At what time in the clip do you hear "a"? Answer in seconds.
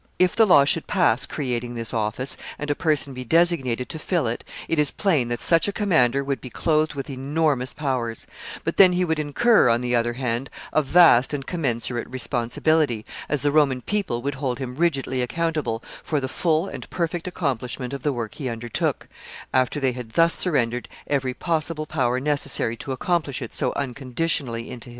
2.71-2.73, 5.67-5.71, 10.73-10.81